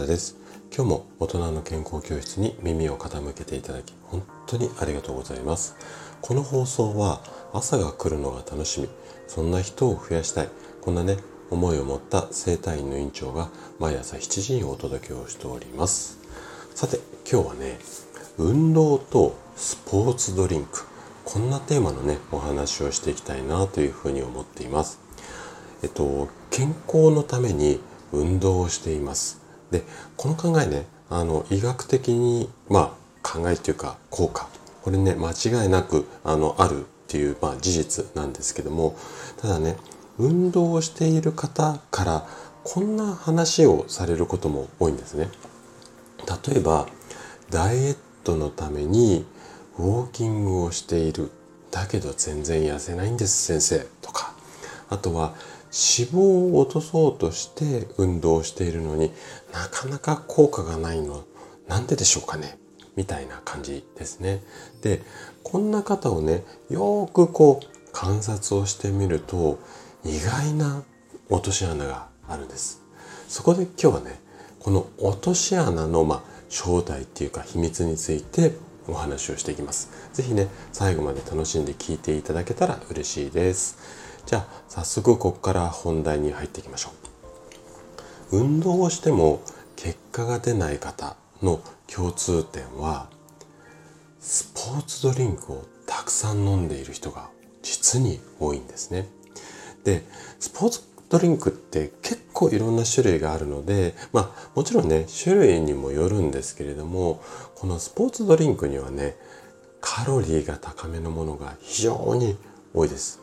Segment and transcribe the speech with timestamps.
[0.00, 0.36] 田です。
[0.74, 5.76] 今日も大人の健康教室に耳を傾けていただき本当にありがとうございます。
[6.22, 7.20] この放送は
[7.52, 8.88] 朝が来るのが楽しみ。
[9.28, 10.48] そんな人を増やしたい。
[10.80, 11.18] こんなね
[11.50, 16.18] 思いを持った生体院の院長が毎朝7時にお届けをしております。
[16.74, 16.98] さて
[17.30, 17.78] 今日はね
[18.38, 20.84] 運動とスポーツドリンク。
[21.26, 24.98] こんなテーマのねお話をしていきたいなというふうに思っています。
[25.82, 27.80] えっと健康のために
[28.12, 29.49] 運動をしています。
[29.70, 29.82] で
[30.16, 34.48] この考えねあの医学的にまあ考えというか効果。
[34.82, 38.96] これね間違いなくあのあるっていう、まあ、事実なんですけども。
[39.40, 39.76] ただね
[40.18, 42.26] 運動をしている方から
[42.62, 45.28] こんな話をされることも多いんですね。
[46.46, 46.86] 例えば
[47.48, 49.24] ダイエットのために
[49.78, 51.30] ウォーキングをしている。
[51.70, 53.86] だけど全然痩せないんです先生。
[54.02, 54.34] とか。
[54.90, 55.34] あとは
[55.72, 59.12] 脂肪を落とそうとして運動しているのに
[59.52, 61.24] なかなか効果がないの
[61.68, 62.58] なんででしょうかね
[62.96, 64.42] みたいな感じですね。
[64.82, 65.02] で
[65.44, 69.58] こんな方をねよくこう観察をしてみると
[70.04, 70.82] 意外な
[71.28, 72.82] 落とし穴があるんです。
[73.28, 74.20] そこで今日はね
[74.58, 78.54] この落とし穴のまあ正体っていうか秘密について
[78.88, 79.90] お話をしていきます。
[80.12, 84.09] 是非ね最後まで楽しんで聞いていただけたら嬉しいです。
[84.30, 86.92] じゃあ早速ここから本題に入っていきましょ
[88.30, 88.38] う。
[88.38, 89.42] 運動をしても
[89.74, 91.60] 結果が出ない方の
[91.92, 93.08] 共通点は
[94.20, 97.28] スポーツドリンクをたくさん飲んでいる人が
[97.62, 99.08] 実に多いんですね。
[99.82, 100.04] で
[100.38, 107.20] スポーツドリンクって結構いろんな種類があるのでまあもちろんね種類にもよるんですけれども
[107.56, 109.16] このスポーツドリンクにはね
[109.80, 112.36] カロリーが高めのものが非常に
[112.72, 113.18] 多いです。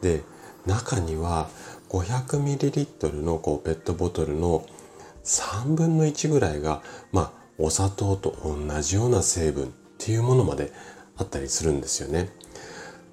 [0.00, 0.22] で
[0.66, 1.48] 中には
[1.88, 4.66] 500ml のこうペットボトルの
[5.24, 6.82] 3分の1ぐらいが
[7.12, 9.68] まあお砂糖と同じような成分っ
[9.98, 10.72] ていうものまで
[11.16, 12.30] あったりするんですよね。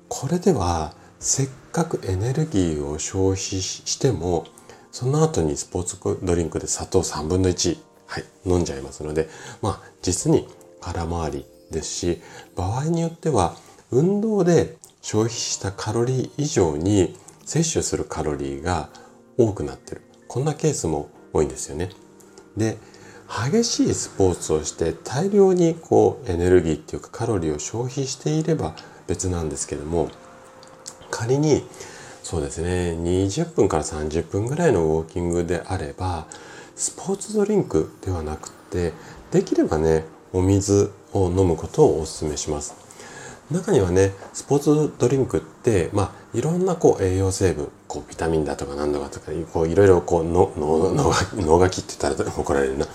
[0.10, 4.46] これではせっかくエネルギーを消費しても
[4.92, 9.30] その後にスポーツドリンクで砂糖3分の1、はい、飲んじゃいますので
[9.62, 10.48] まあ実に
[10.82, 12.22] 空回りですし
[12.56, 13.56] 場合によっては
[13.90, 18.90] 運動で消費したカロリー以上に摂取するカロリーが
[19.38, 21.90] 多くなってるこんなケースも多いんですよね。
[22.58, 22.78] で
[23.28, 28.76] 激しいスポーツをして大量にこうエネルギーっていうかカロリーを消費していれば
[29.08, 30.10] 別なんですけども
[31.10, 31.64] 仮に
[32.22, 36.28] そうですね20分から30分ぐらいのウォーキングであれば
[36.76, 38.94] スポーツドリンクではなくて
[39.32, 42.83] できればねお水を飲むことをお勧めします。
[43.52, 52.88] 中にはねスポーツドリンクってまあいろんなこう栄養成分こうビタミンだとか何とかとかこういろいろこうののの脳がきって言ったら怒られるな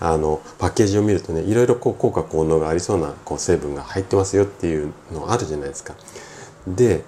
[0.00, 5.94] あのパッケージを見るとねいろいろこう効果効能がありそうなこう成分が入ってますよっていうのあるじゃないですか。
[6.66, 7.04] で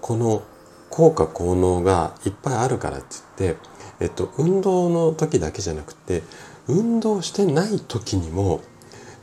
[0.00, 0.42] この
[0.90, 3.06] 効果効能がいっぱいあるからって
[3.38, 3.60] 言って、
[4.00, 6.22] えっと、運動の時だけじゃなくて
[6.66, 8.60] 運動してない時にも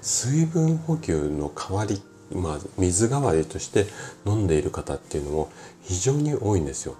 [0.01, 3.85] 水分補給の代わりってまあ、水代わりとして
[4.25, 5.51] 飲んでいる方っていうのも
[5.83, 6.95] 非常に多いんですよ。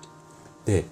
[0.65, 0.85] で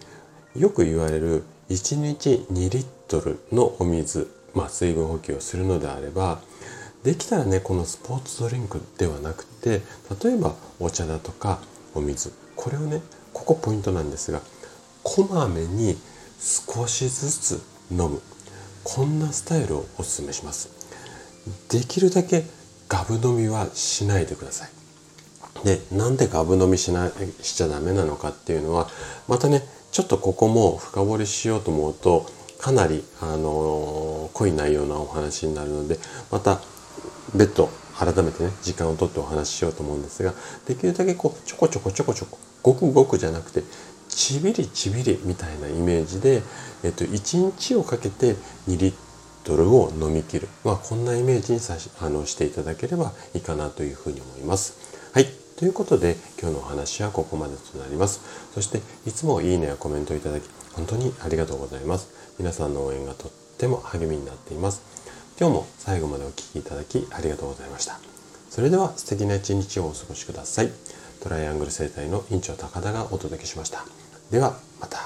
[0.55, 6.39] よく言われる1日2リットルのお水、まあ、水分補給をするのであれば
[7.03, 9.81] できたらねこのスポーツドリンクではなくて
[10.23, 11.59] 例えばお茶だとか
[11.95, 13.01] お水これをね
[13.33, 14.41] ここポイントなんですが
[15.03, 15.97] こまめに
[16.39, 17.61] 少しずつ
[17.91, 18.21] 飲む
[18.83, 20.69] こんなスタイルをおすすめします
[21.69, 22.43] できるだけ
[22.93, 24.69] ガブ飲みはしないでください。
[25.65, 27.11] でなんでガブ飲みしない
[27.41, 28.87] しちゃダメなのかっていうのは
[29.27, 32.27] またねちょっとここも深掘りしようと思うと
[32.59, 35.97] かなり、あの濃い内容なお話になるので
[36.31, 36.61] また
[37.35, 40.33] 別途改めてね時間をとってお話ししようと思うんですが
[40.67, 43.63] できるだけこうちょこちょこちょこちょこごくごくじゃなくて
[44.07, 46.43] ちびりちびりみたいなイメージで、
[46.83, 48.35] えっと、1日をかけて
[48.67, 48.93] 2リッ
[49.43, 55.11] トルを飲み切る、まあ、こんなイメージにさしあのしていただければいいかなというふうに思います。
[55.13, 55.27] はい。
[55.57, 58.21] ということで今日のお話はここまでとなります。
[58.53, 62.35] そしていつもいいねやコメントをいただき本当にありがとうございます。
[62.39, 64.81] 皆さんの応援がとっても励みになっています。
[65.39, 67.99] 今日も最後までお聴きいただきありがとうございました。
[68.49, 70.71] それでは素敵な一日をお過ごしください。
[71.21, 73.85] トライアングル生態の院長高田がお届けしました。
[74.31, 75.02] ではまた。